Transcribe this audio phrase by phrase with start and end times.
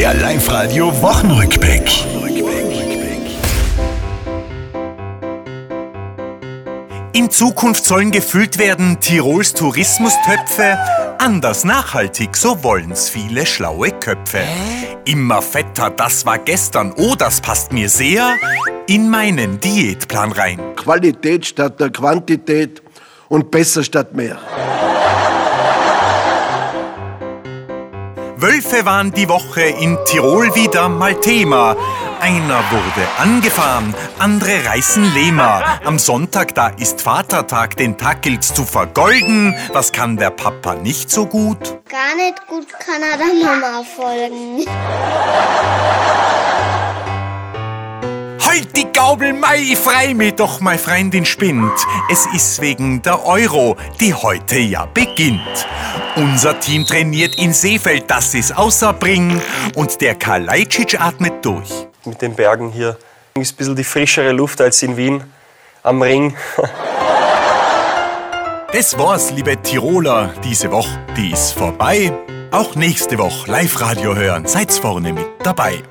[0.00, 1.82] Der Live-Radio Wochenrückblick.
[7.12, 10.78] In Zukunft sollen gefüllt werden Tirols Tourismustöpfe
[11.18, 14.40] anders nachhaltig, so wollen's viele schlaue Köpfe.
[15.04, 18.38] Immer fetter, das war gestern, oh, das passt mir sehr
[18.86, 20.60] in meinen Diätplan rein.
[20.76, 22.82] Qualität statt der Quantität
[23.28, 24.38] und besser statt mehr.
[28.40, 31.76] Wölfe waren die Woche in Tirol wieder mal Thema.
[32.20, 35.62] Einer wurde angefahren, andere reißen Lehmer.
[35.84, 39.54] Am Sonntag, da ist Vatertag, den Tag gilt's zu vergolden.
[39.74, 41.80] Was kann der Papa nicht so gut?
[41.90, 44.64] Gar nicht gut kann er der Mama folgen.
[48.42, 51.74] Halt die Gaubel, mei, frei mich doch, mein Freundin spinnt.
[52.10, 55.66] Es ist wegen der Euro, die heute ja beginnt.
[56.16, 59.40] Unser Team trainiert in Seefeld, das ist außer Bring.
[59.76, 61.70] Und der Kalajdzic atmet durch.
[62.04, 62.98] Mit den Bergen hier
[63.34, 65.22] ist ein bisschen die frischere Luft als in Wien
[65.82, 66.36] am Ring.
[68.72, 70.32] Das war's, liebe Tiroler.
[70.44, 72.12] Diese Woche, die ist vorbei.
[72.52, 74.46] Auch nächste Woche Live-Radio hören.
[74.46, 75.82] Seid's vorne mit dabei.